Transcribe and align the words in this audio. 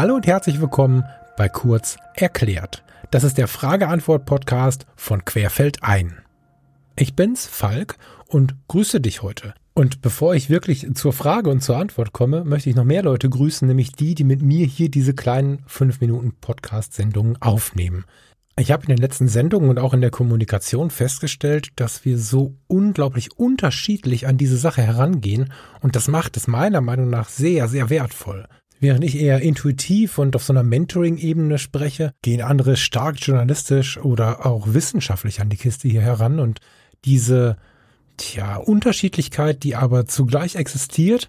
Hallo 0.00 0.14
und 0.14 0.26
herzlich 0.26 0.62
willkommen 0.62 1.04
bei 1.36 1.50
Kurz 1.50 1.98
erklärt. 2.14 2.82
Das 3.10 3.22
ist 3.22 3.36
der 3.36 3.46
Frage-Antwort-Podcast 3.46 4.86
von 4.96 5.26
Querfeld 5.26 5.84
ein. 5.84 6.22
Ich 6.96 7.14
bin's, 7.16 7.46
Falk, 7.46 7.98
und 8.26 8.54
grüße 8.68 9.02
dich 9.02 9.20
heute. 9.20 9.52
Und 9.74 10.00
bevor 10.00 10.34
ich 10.34 10.48
wirklich 10.48 10.86
zur 10.94 11.12
Frage 11.12 11.50
und 11.50 11.62
zur 11.62 11.76
Antwort 11.76 12.14
komme, 12.14 12.44
möchte 12.44 12.70
ich 12.70 12.76
noch 12.76 12.84
mehr 12.84 13.02
Leute 13.02 13.28
grüßen, 13.28 13.68
nämlich 13.68 13.92
die, 13.92 14.14
die 14.14 14.24
mit 14.24 14.40
mir 14.40 14.64
hier 14.64 14.90
diese 14.90 15.12
kleinen 15.12 15.58
5 15.66 16.00
Minuten 16.00 16.32
Podcast-Sendungen 16.40 17.36
aufnehmen. 17.42 18.06
Ich 18.58 18.72
habe 18.72 18.84
in 18.84 18.88
den 18.88 19.02
letzten 19.02 19.28
Sendungen 19.28 19.68
und 19.68 19.78
auch 19.78 19.92
in 19.92 20.00
der 20.00 20.10
Kommunikation 20.10 20.88
festgestellt, 20.88 21.72
dass 21.76 22.06
wir 22.06 22.16
so 22.16 22.54
unglaublich 22.68 23.36
unterschiedlich 23.36 24.26
an 24.26 24.38
diese 24.38 24.56
Sache 24.56 24.80
herangehen 24.80 25.52
und 25.82 25.94
das 25.94 26.08
macht 26.08 26.38
es 26.38 26.46
meiner 26.46 26.80
Meinung 26.80 27.10
nach 27.10 27.28
sehr, 27.28 27.68
sehr 27.68 27.90
wertvoll. 27.90 28.46
Während 28.82 29.04
ich 29.04 29.20
eher 29.20 29.42
intuitiv 29.42 30.16
und 30.16 30.34
auf 30.34 30.42
so 30.42 30.54
einer 30.54 30.62
Mentoring-Ebene 30.62 31.58
spreche, 31.58 32.14
gehen 32.22 32.40
andere 32.40 32.78
stark 32.78 33.16
journalistisch 33.20 33.98
oder 33.98 34.46
auch 34.46 34.72
wissenschaftlich 34.72 35.42
an 35.42 35.50
die 35.50 35.58
Kiste 35.58 35.86
hier 35.86 36.00
heran 36.00 36.40
und 36.40 36.60
diese, 37.04 37.58
tja, 38.16 38.56
Unterschiedlichkeit, 38.56 39.64
die 39.64 39.76
aber 39.76 40.06
zugleich 40.06 40.54
existiert, 40.54 41.28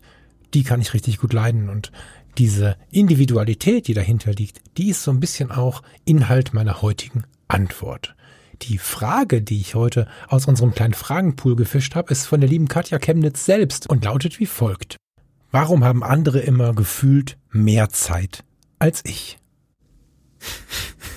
die 0.54 0.64
kann 0.64 0.80
ich 0.80 0.94
richtig 0.94 1.18
gut 1.18 1.34
leiden 1.34 1.70
und 1.70 1.92
diese 2.38 2.78
Individualität, 2.90 3.90
die 3.90 3.94
dahinter 3.94 4.32
liegt, 4.32 4.62
die 4.78 4.90
ist 4.90 5.04
so 5.04 5.12
ein 5.12 5.20
bisschen 5.20 5.52
auch 5.52 5.84
Inhalt 6.06 6.54
meiner 6.54 6.82
heutigen 6.82 7.24
Antwort. 7.50 8.16
Die 8.62 8.78
Frage, 8.78 9.42
die 9.42 9.60
ich 9.60 9.76
heute 9.76 10.08
aus 10.30 10.46
unserem 10.46 10.74
kleinen 10.74 10.94
Fragenpool 10.94 11.58
gefischt 11.58 11.96
habe, 11.96 12.12
ist 12.12 12.28
von 12.28 12.40
der 12.40 12.50
lieben 12.50 12.70
Katja 12.70 13.00
Chemnitz 13.00 13.44
selbst 13.44 13.90
und 13.90 14.06
lautet 14.06 14.40
wie 14.40 14.46
folgt. 14.46 15.01
Warum 15.52 15.84
haben 15.84 16.04
andere 16.04 16.40
immer 16.40 16.74
gefühlt 16.74 17.38
mehr 17.52 17.90
Zeit 17.90 18.44
als 18.80 19.04
ich? 19.06 19.38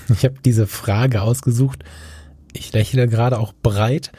Ich 0.09 0.23
habe 0.23 0.35
diese 0.45 0.67
Frage 0.67 1.23
ausgesucht. 1.23 1.83
Ich 2.53 2.71
lächle 2.73 3.07
gerade 3.07 3.39
auch 3.39 3.53
breit, 3.53 4.11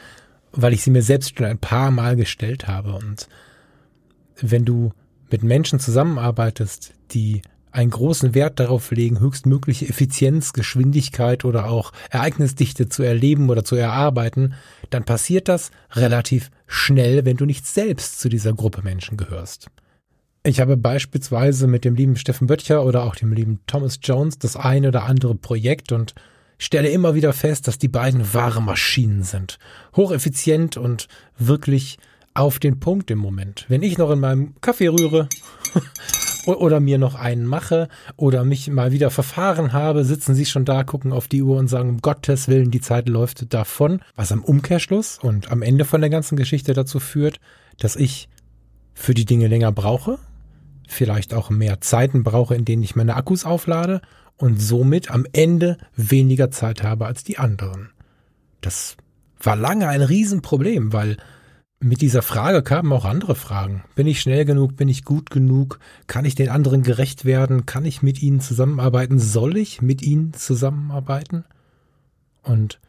weil 0.51 0.73
ich 0.73 0.83
sie 0.83 0.91
mir 0.91 1.01
selbst 1.01 1.37
schon 1.37 1.45
ein 1.45 1.59
paar 1.59 1.91
Mal 1.91 2.17
gestellt 2.17 2.67
habe. 2.67 2.93
Und 2.93 3.29
wenn 4.41 4.65
du 4.65 4.91
mit 5.31 5.43
Menschen 5.43 5.79
zusammenarbeitest, 5.79 6.93
die 7.11 7.41
einen 7.71 7.91
großen 7.91 8.33
Wert 8.33 8.59
darauf 8.59 8.91
legen, 8.91 9.19
höchstmögliche 9.19 9.87
Effizienz, 9.87 10.51
Geschwindigkeit 10.51 11.45
oder 11.45 11.69
auch 11.69 11.93
Ereignisdichte 12.09 12.89
zu 12.89 13.03
erleben 13.03 13.49
oder 13.49 13.63
zu 13.63 13.75
erarbeiten, 13.75 14.55
dann 14.89 15.05
passiert 15.05 15.47
das 15.47 15.71
relativ 15.91 16.49
schnell, 16.65 17.23
wenn 17.23 17.37
du 17.37 17.45
nicht 17.45 17.65
selbst 17.65 18.19
zu 18.19 18.29
dieser 18.29 18.53
Gruppe 18.53 18.81
Menschen 18.81 19.15
gehörst. 19.15 19.69
Ich 20.47 20.61
habe 20.61 20.77
beispielsweise 20.77 21.67
mit 21.67 21.83
dem 21.83 21.95
lieben 21.95 22.15
Steffen 22.15 22.47
Böttcher 22.47 22.85
oder 22.85 23.03
auch 23.03 23.15
dem 23.15 23.33
lieben 23.33 23.59
Thomas 23.67 23.99
Jones 24.01 24.39
das 24.39 24.55
eine 24.55 24.87
oder 24.87 25.03
andere 25.03 25.35
Projekt 25.35 25.91
und 25.91 26.15
stelle 26.57 26.87
immer 26.87 27.15
wieder 27.15 27.33
fest, 27.33 27.67
dass 27.67 27.79
die 27.79 27.89
beiden 27.89 28.33
wahre 28.33 28.61
Maschinen 28.61 29.23
sind. 29.23 29.59
Hocheffizient 29.97 30.77
und 30.77 31.09
wirklich 31.37 31.97
auf 32.33 32.59
den 32.59 32.79
Punkt 32.79 33.11
im 33.11 33.19
Moment. 33.19 33.65
Wenn 33.67 33.83
ich 33.83 33.97
noch 33.97 34.09
in 34.09 34.21
meinem 34.21 34.53
Kaffee 34.61 34.87
rühre 34.87 35.27
oder 36.45 36.79
mir 36.79 36.97
noch 36.97 37.15
einen 37.15 37.45
mache 37.45 37.89
oder 38.15 38.45
mich 38.45 38.69
mal 38.69 38.93
wieder 38.93 39.11
verfahren 39.11 39.73
habe, 39.73 40.05
sitzen 40.05 40.33
sie 40.33 40.45
schon 40.45 40.63
da, 40.63 40.85
gucken 40.85 41.11
auf 41.11 41.27
die 41.27 41.43
Uhr 41.43 41.57
und 41.57 41.67
sagen, 41.67 41.89
um 41.89 41.97
Gottes 41.99 42.47
Willen, 42.47 42.71
die 42.71 42.79
Zeit 42.79 43.09
läuft 43.09 43.53
davon, 43.53 43.99
was 44.15 44.31
am 44.31 44.45
Umkehrschluss 44.45 45.19
und 45.21 45.51
am 45.51 45.61
Ende 45.61 45.83
von 45.83 45.99
der 45.99 46.09
ganzen 46.09 46.37
Geschichte 46.37 46.71
dazu 46.71 47.01
führt, 47.01 47.41
dass 47.79 47.97
ich 47.97 48.29
für 48.93 49.13
die 49.13 49.25
Dinge 49.25 49.47
länger 49.47 49.73
brauche, 49.73 50.19
vielleicht 50.87 51.33
auch 51.33 51.49
mehr 51.49 51.81
Zeiten 51.81 52.23
brauche, 52.23 52.55
in 52.55 52.65
denen 52.65 52.83
ich 52.83 52.95
meine 52.95 53.15
Akkus 53.15 53.45
auflade 53.45 54.01
und 54.37 54.61
somit 54.61 55.11
am 55.11 55.25
Ende 55.33 55.77
weniger 55.95 56.51
Zeit 56.51 56.83
habe 56.83 57.05
als 57.05 57.23
die 57.23 57.37
anderen. 57.37 57.89
Das 58.61 58.97
war 59.41 59.55
lange 59.55 59.87
ein 59.87 60.01
Riesenproblem, 60.01 60.93
weil 60.93 61.17
mit 61.79 62.01
dieser 62.01 62.23
Frage 62.23 62.63
kamen 62.63 62.91
auch 62.91 63.05
andere 63.05 63.35
Fragen. 63.35 63.83
Bin 63.93 64.07
ich 64.07 64.19
schnell 64.19 64.45
genug? 64.45 64.75
Bin 64.75 64.89
ich 64.89 65.03
gut 65.03 65.29
genug? 65.29 65.79
Kann 66.07 66.25
ich 66.25 66.33
den 66.33 66.49
anderen 66.49 66.81
gerecht 66.81 67.23
werden? 67.23 67.67
Kann 67.67 67.85
ich 67.85 68.01
mit 68.01 68.21
ihnen 68.21 68.39
zusammenarbeiten? 68.39 69.19
Soll 69.19 69.57
ich 69.57 69.81
mit 69.81 70.01
ihnen 70.01 70.33
zusammenarbeiten? 70.33 71.45
Und 72.41 72.79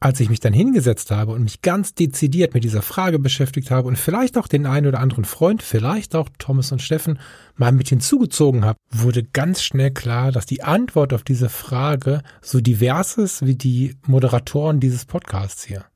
als 0.00 0.20
ich 0.20 0.28
mich 0.28 0.40
dann 0.40 0.52
hingesetzt 0.52 1.10
habe 1.10 1.32
und 1.32 1.44
mich 1.44 1.62
ganz 1.62 1.94
dezidiert 1.94 2.52
mit 2.52 2.64
dieser 2.64 2.82
Frage 2.82 3.18
beschäftigt 3.18 3.70
habe 3.70 3.88
und 3.88 3.96
vielleicht 3.96 4.36
auch 4.36 4.48
den 4.48 4.66
einen 4.66 4.86
oder 4.86 5.00
anderen 5.00 5.24
Freund, 5.24 5.62
vielleicht 5.62 6.14
auch 6.14 6.28
Thomas 6.38 6.72
und 6.72 6.82
Steffen 6.82 7.18
mal 7.56 7.72
mit 7.72 7.88
hinzugezogen 7.88 8.64
habe, 8.64 8.78
wurde 8.90 9.22
ganz 9.22 9.62
schnell 9.62 9.92
klar, 9.92 10.30
dass 10.30 10.46
die 10.46 10.62
Antwort 10.62 11.14
auf 11.14 11.22
diese 11.22 11.48
Frage 11.48 12.22
so 12.42 12.60
divers 12.60 13.16
ist 13.16 13.46
wie 13.46 13.56
die 13.56 13.96
Moderatoren 14.06 14.80
dieses 14.80 15.06
Podcasts 15.06 15.64
hier. 15.64 15.86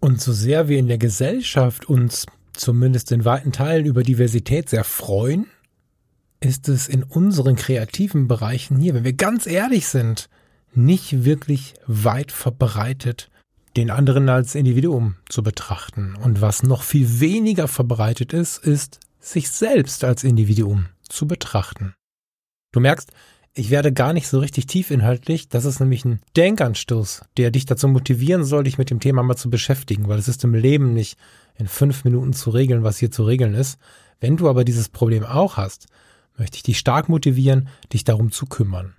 Und 0.00 0.20
so 0.20 0.32
sehr 0.32 0.68
wir 0.68 0.78
in 0.78 0.88
der 0.88 0.98
Gesellschaft 0.98 1.88
uns 1.88 2.26
zumindest 2.52 3.12
in 3.12 3.24
weiten 3.24 3.52
Teilen 3.52 3.86
über 3.86 4.02
Diversität 4.02 4.68
sehr 4.68 4.84
freuen, 4.84 5.46
ist 6.40 6.68
es 6.68 6.88
in 6.88 7.02
unseren 7.02 7.56
kreativen 7.56 8.28
Bereichen 8.28 8.78
hier, 8.78 8.94
wenn 8.94 9.04
wir 9.04 9.14
ganz 9.14 9.46
ehrlich 9.46 9.86
sind, 9.86 10.28
nicht 10.74 11.24
wirklich 11.24 11.74
weit 11.86 12.32
verbreitet, 12.32 13.30
den 13.76 13.90
anderen 13.90 14.28
als 14.28 14.54
Individuum 14.54 15.16
zu 15.28 15.42
betrachten. 15.42 16.14
Und 16.16 16.40
was 16.40 16.62
noch 16.62 16.82
viel 16.82 17.20
weniger 17.20 17.68
verbreitet 17.68 18.32
ist, 18.32 18.58
ist, 18.58 19.00
sich 19.20 19.50
selbst 19.50 20.04
als 20.04 20.24
Individuum 20.24 20.86
zu 21.08 21.26
betrachten. 21.26 21.94
Du 22.72 22.80
merkst, 22.80 23.10
ich 23.56 23.70
werde 23.70 23.92
gar 23.92 24.12
nicht 24.12 24.26
so 24.26 24.40
richtig 24.40 24.66
tief 24.66 24.90
inhaltlich. 24.90 25.48
Das 25.48 25.64
ist 25.64 25.78
nämlich 25.78 26.04
ein 26.04 26.20
Denkanstoß, 26.36 27.22
der 27.36 27.52
dich 27.52 27.66
dazu 27.66 27.86
motivieren 27.86 28.44
soll, 28.44 28.64
dich 28.64 28.78
mit 28.78 28.90
dem 28.90 29.00
Thema 29.00 29.22
mal 29.22 29.36
zu 29.36 29.48
beschäftigen, 29.48 30.08
weil 30.08 30.18
es 30.18 30.28
ist 30.28 30.42
im 30.42 30.54
Leben 30.54 30.92
nicht 30.92 31.16
in 31.56 31.68
fünf 31.68 32.04
Minuten 32.04 32.32
zu 32.32 32.50
regeln, 32.50 32.82
was 32.82 32.98
hier 32.98 33.12
zu 33.12 33.22
regeln 33.22 33.54
ist. 33.54 33.78
Wenn 34.20 34.36
du 34.36 34.48
aber 34.48 34.64
dieses 34.64 34.88
Problem 34.88 35.24
auch 35.24 35.56
hast, 35.56 35.86
möchte 36.36 36.56
ich 36.56 36.64
dich 36.64 36.78
stark 36.78 37.08
motivieren, 37.08 37.68
dich 37.92 38.02
darum 38.02 38.32
zu 38.32 38.46
kümmern. 38.46 38.94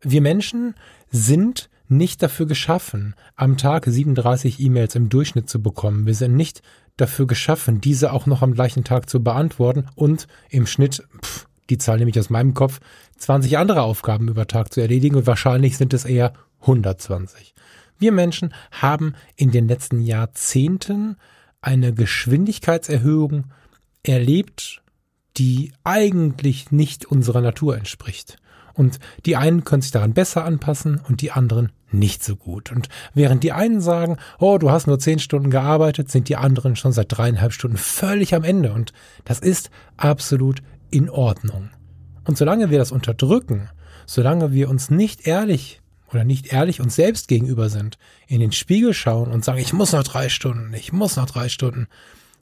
Wir 0.00 0.20
Menschen 0.20 0.74
sind 1.10 1.70
nicht 1.88 2.22
dafür 2.22 2.46
geschaffen, 2.46 3.14
am 3.36 3.56
Tag 3.56 3.84
37 3.86 4.60
E-Mails 4.60 4.94
im 4.94 5.08
Durchschnitt 5.08 5.48
zu 5.48 5.62
bekommen. 5.62 6.06
Wir 6.06 6.14
sind 6.14 6.34
nicht 6.34 6.62
dafür 6.96 7.26
geschaffen, 7.26 7.80
diese 7.80 8.12
auch 8.12 8.26
noch 8.26 8.42
am 8.42 8.54
gleichen 8.54 8.84
Tag 8.84 9.08
zu 9.08 9.22
beantworten 9.22 9.86
und 9.94 10.26
im 10.48 10.66
Schnitt, 10.66 11.02
pff, 11.22 11.46
die 11.70 11.78
Zahl 11.78 11.98
nehme 11.98 12.10
ich 12.10 12.18
aus 12.18 12.30
meinem 12.30 12.54
Kopf, 12.54 12.80
20 13.18 13.58
andere 13.58 13.82
Aufgaben 13.82 14.28
über 14.28 14.46
Tag 14.46 14.72
zu 14.72 14.80
erledigen 14.80 15.16
und 15.16 15.26
wahrscheinlich 15.26 15.76
sind 15.76 15.94
es 15.94 16.04
eher 16.04 16.32
120. 16.60 17.54
Wir 17.98 18.12
Menschen 18.12 18.52
haben 18.70 19.14
in 19.36 19.50
den 19.50 19.68
letzten 19.68 20.00
Jahrzehnten 20.00 21.16
eine 21.60 21.94
Geschwindigkeitserhöhung 21.94 23.46
erlebt, 24.02 24.82
die 25.36 25.72
eigentlich 25.82 26.70
nicht 26.70 27.06
unserer 27.06 27.40
Natur 27.40 27.76
entspricht. 27.76 28.36
Und 28.74 28.98
die 29.24 29.36
einen 29.36 29.64
können 29.64 29.82
sich 29.82 29.92
daran 29.92 30.12
besser 30.12 30.44
anpassen 30.44 31.00
und 31.08 31.22
die 31.22 31.30
anderen 31.30 31.72
nicht 31.90 32.24
so 32.24 32.36
gut. 32.36 32.72
Und 32.72 32.88
während 33.14 33.42
die 33.44 33.52
einen 33.52 33.80
sagen, 33.80 34.16
oh, 34.38 34.58
du 34.58 34.70
hast 34.70 34.86
nur 34.86 34.98
zehn 34.98 35.18
Stunden 35.18 35.50
gearbeitet, 35.50 36.10
sind 36.10 36.28
die 36.28 36.36
anderen 36.36 36.76
schon 36.76 36.92
seit 36.92 37.06
dreieinhalb 37.16 37.52
Stunden 37.52 37.76
völlig 37.76 38.34
am 38.34 38.44
Ende. 38.44 38.72
Und 38.72 38.92
das 39.24 39.38
ist 39.38 39.70
absolut 39.96 40.62
in 40.90 41.08
Ordnung. 41.08 41.70
Und 42.24 42.36
solange 42.36 42.70
wir 42.70 42.78
das 42.78 42.92
unterdrücken, 42.92 43.70
solange 44.06 44.52
wir 44.52 44.68
uns 44.68 44.90
nicht 44.90 45.26
ehrlich 45.26 45.80
oder 46.12 46.24
nicht 46.24 46.52
ehrlich 46.52 46.80
uns 46.80 46.94
selbst 46.96 47.28
gegenüber 47.28 47.68
sind, 47.68 47.98
in 48.26 48.40
den 48.40 48.52
Spiegel 48.52 48.94
schauen 48.94 49.30
und 49.30 49.44
sagen, 49.44 49.58
ich 49.58 49.72
muss 49.72 49.92
noch 49.92 50.04
drei 50.04 50.28
Stunden, 50.28 50.72
ich 50.74 50.92
muss 50.92 51.16
noch 51.16 51.26
drei 51.26 51.48
Stunden, 51.48 51.88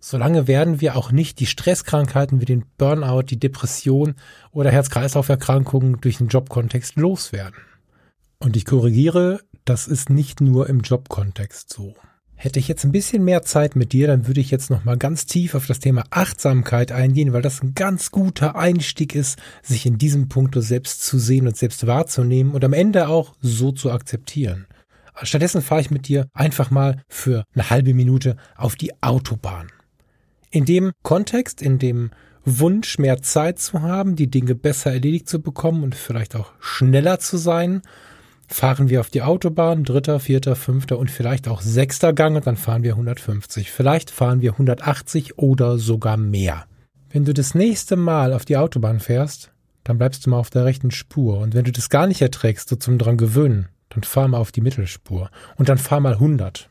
solange 0.03 0.49
werden 0.49 0.81
wir 0.81 0.97
auch 0.97 1.13
nicht 1.13 1.39
die 1.41 1.47
Stresskrankheiten 1.47 2.41
wie 2.41 2.45
den 2.45 2.65
Burnout, 2.77 3.23
die 3.23 3.39
Depression 3.39 4.17
oder 4.51 4.71
Herz-Kreislauf-Erkrankungen 4.71 6.01
durch 6.01 6.19
den 6.19 6.29
Jobkontext 6.29 6.97
loswerden. 6.97 7.61
Und 8.39 8.57
ich 8.57 8.65
korrigiere, 8.65 9.41
das 9.65 9.87
ist 9.87 10.11
nicht 10.11 10.41
nur 10.41 10.69
im 10.69 10.81
Jobkontext 10.81 11.73
so. 11.73 11.95
Hätte 12.35 12.59
ich 12.59 12.67
jetzt 12.67 12.85
ein 12.85 12.91
bisschen 12.91 13.25
mehr 13.25 13.43
Zeit 13.43 13.77
mit 13.77 13.93
dir, 13.93 14.09
dann 14.09 14.27
würde 14.27 14.41
ich 14.41 14.51
jetzt 14.51 14.69
noch 14.69 14.85
mal 14.85 14.99
ganz 14.99 15.27
tief 15.27 15.55
auf 15.55 15.69
das 15.69 15.79
Thema 15.79 16.03
Achtsamkeit 16.11 16.91
eingehen, 16.91 17.33
weil 17.33 17.43
das 17.43 17.63
ein 17.63 17.75
ganz 17.75 18.11
guter 18.11 18.57
Einstieg 18.57 19.15
ist, 19.15 19.39
sich 19.63 19.87
in 19.87 19.97
diesem 19.97 20.29
Punkt 20.29 20.57
selbst 20.59 21.05
zu 21.05 21.21
sehen 21.21 21.47
und 21.47 21.57
selbst 21.57 21.87
wahrzunehmen 21.87 22.53
und 22.53 22.65
am 22.65 22.73
Ende 22.73 23.07
auch 23.07 23.37
so 23.41 23.71
zu 23.71 23.93
akzeptieren. 23.93 24.67
Stattdessen 25.23 25.63
fahre 25.63 25.83
ich 25.83 25.93
mit 25.93 26.09
dir 26.09 26.27
einfach 26.35 26.73
mal 26.73 27.01
für 27.07 27.45
eine 27.55 27.71
halbe 27.71 27.95
Minute 27.95 28.37
auf 28.57 28.75
die 28.75 29.01
Autobahn. 29.01 29.71
In 30.55 30.67
dem 30.67 30.93
Kontext, 31.03 31.63
in 31.63 31.79
dem 31.79 32.11
Wunsch, 32.45 32.99
mehr 32.99 33.23
Zeit 33.23 33.59
zu 33.59 33.81
haben, 33.81 34.17
die 34.17 34.31
Dinge 34.31 34.55
besser 34.55 34.93
erledigt 34.93 35.27
zu 35.27 35.41
bekommen 35.41 35.83
und 35.83 35.95
vielleicht 35.95 36.37
auch 36.37 36.53
schneller 36.61 37.19
zu 37.19 37.39
sein, 37.39 37.81
fahren 38.49 38.91
wir 38.91 39.01
auf 39.01 39.09
die 39.09 39.23
Autobahn, 39.23 39.83
dritter, 39.83 40.21
vierter, 40.21 40.55
fünfter 40.55 40.99
und 40.99 41.11
vielleicht 41.11 41.49
auch 41.49 41.63
sechster 41.63 42.13
Gang 42.13 42.37
und 42.37 42.47
dann 42.47 42.59
fahren 42.59 42.83
wir 42.83 42.93
150. 42.93 43.71
Vielleicht 43.71 44.11
fahren 44.11 44.43
wir 44.43 44.53
180 44.53 45.39
oder 45.39 45.79
sogar 45.79 46.19
mehr. 46.19 46.67
Wenn 47.09 47.25
du 47.25 47.33
das 47.33 47.55
nächste 47.55 47.97
Mal 47.97 48.35
auf 48.35 48.45
die 48.45 48.59
Autobahn 48.59 49.01
fährst, 49.01 49.53
dann 49.85 49.97
bleibst 49.97 50.27
du 50.27 50.31
mal 50.31 50.39
auf 50.39 50.51
der 50.51 50.67
rechten 50.67 50.91
Spur. 50.91 51.39
Und 51.39 51.55
wenn 51.55 51.65
du 51.65 51.73
das 51.73 51.89
gar 51.89 52.07
nicht 52.07 52.21
erträgst, 52.21 52.69
so 52.69 52.77
zum 52.77 52.99
dran 52.99 53.17
gewöhnen, 53.17 53.69
dann 53.89 54.03
fahr 54.03 54.29
mal 54.29 54.37
auf 54.37 54.53
die 54.53 54.61
Mittelspur. 54.61 55.31
Und 55.57 55.71
dann 55.71 55.79
fahr 55.79 56.01
mal 56.01 56.13
100. 56.13 56.69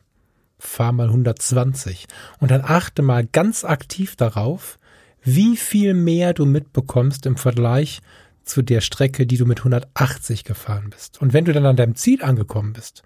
Fahr 0.64 0.92
mal 0.92 1.08
120. 1.08 2.06
Und 2.38 2.52
dann 2.52 2.62
achte 2.64 3.02
mal 3.02 3.26
ganz 3.26 3.64
aktiv 3.64 4.14
darauf, 4.14 4.78
wie 5.22 5.56
viel 5.56 5.92
mehr 5.92 6.34
du 6.34 6.46
mitbekommst 6.46 7.26
im 7.26 7.36
Vergleich 7.36 8.00
zu 8.44 8.62
der 8.62 8.80
Strecke, 8.80 9.26
die 9.26 9.36
du 9.36 9.44
mit 9.44 9.58
180 9.58 10.44
gefahren 10.44 10.90
bist. 10.90 11.20
Und 11.20 11.32
wenn 11.32 11.44
du 11.44 11.52
dann 11.52 11.66
an 11.66 11.76
deinem 11.76 11.96
Ziel 11.96 12.22
angekommen 12.22 12.72
bist, 12.72 13.02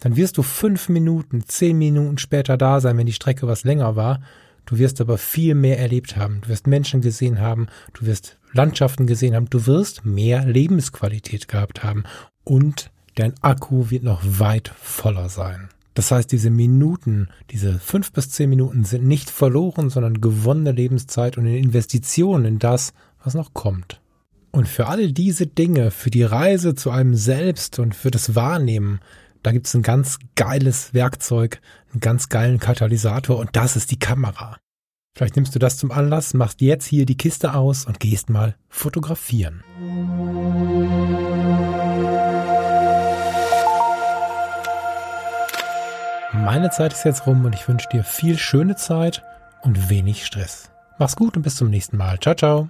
dann 0.00 0.16
wirst 0.16 0.38
du 0.38 0.42
fünf 0.42 0.88
Minuten, 0.88 1.44
zehn 1.46 1.76
Minuten 1.78 2.18
später 2.18 2.56
da 2.56 2.80
sein, 2.80 2.96
wenn 2.96 3.06
die 3.06 3.12
Strecke 3.12 3.46
was 3.46 3.64
länger 3.64 3.96
war. 3.96 4.20
Du 4.64 4.78
wirst 4.78 5.00
aber 5.00 5.18
viel 5.18 5.54
mehr 5.54 5.78
erlebt 5.78 6.16
haben. 6.16 6.40
Du 6.40 6.48
wirst 6.48 6.66
Menschen 6.66 7.02
gesehen 7.02 7.38
haben. 7.38 7.68
Du 7.92 8.06
wirst 8.06 8.38
Landschaften 8.52 9.06
gesehen 9.06 9.34
haben. 9.34 9.50
Du 9.50 9.66
wirst 9.66 10.06
mehr 10.06 10.44
Lebensqualität 10.44 11.48
gehabt 11.48 11.84
haben. 11.84 12.04
Und 12.44 12.90
dein 13.14 13.34
Akku 13.42 13.90
wird 13.90 14.04
noch 14.04 14.22
weit 14.24 14.72
voller 14.80 15.28
sein. 15.28 15.68
Das 15.94 16.10
heißt, 16.10 16.30
diese 16.30 16.50
Minuten, 16.50 17.28
diese 17.50 17.78
fünf 17.78 18.12
bis 18.12 18.30
zehn 18.30 18.50
Minuten 18.50 18.84
sind 18.84 19.06
nicht 19.06 19.30
verloren, 19.30 19.90
sondern 19.90 20.20
gewonnene 20.20 20.72
Lebenszeit 20.72 21.38
und 21.38 21.46
eine 21.46 21.58
Investition 21.58 22.44
in 22.44 22.58
das, 22.58 22.92
was 23.22 23.34
noch 23.34 23.54
kommt. 23.54 24.00
Und 24.50 24.68
für 24.68 24.86
all 24.86 25.12
diese 25.12 25.46
Dinge, 25.46 25.90
für 25.90 26.10
die 26.10 26.22
Reise 26.22 26.74
zu 26.74 26.90
einem 26.90 27.14
selbst 27.14 27.78
und 27.78 27.94
für 27.94 28.10
das 28.10 28.34
Wahrnehmen, 28.34 29.00
da 29.42 29.52
gibt's 29.52 29.74
ein 29.74 29.82
ganz 29.82 30.18
geiles 30.36 30.94
Werkzeug, 30.94 31.60
einen 31.92 32.00
ganz 32.00 32.28
geilen 32.28 32.58
Katalysator 32.58 33.38
und 33.38 33.50
das 33.52 33.76
ist 33.76 33.90
die 33.90 33.98
Kamera. 33.98 34.56
Vielleicht 35.16 35.36
nimmst 35.36 35.54
du 35.54 35.60
das 35.60 35.76
zum 35.76 35.92
Anlass, 35.92 36.34
machst 36.34 36.60
jetzt 36.60 36.86
hier 36.86 37.06
die 37.06 37.16
Kiste 37.16 37.54
aus 37.54 37.84
und 37.84 38.00
gehst 38.00 38.30
mal 38.30 38.56
fotografieren. 38.68 39.62
Meine 46.34 46.70
Zeit 46.70 46.92
ist 46.92 47.04
jetzt 47.04 47.26
rum 47.26 47.44
und 47.44 47.54
ich 47.54 47.68
wünsche 47.68 47.88
dir 47.88 48.02
viel 48.02 48.36
schöne 48.38 48.74
Zeit 48.74 49.22
und 49.62 49.88
wenig 49.88 50.26
Stress. 50.26 50.70
Mach's 50.98 51.14
gut 51.14 51.36
und 51.36 51.42
bis 51.42 51.56
zum 51.56 51.70
nächsten 51.70 51.96
Mal. 51.96 52.18
Ciao, 52.18 52.34
ciao. 52.34 52.68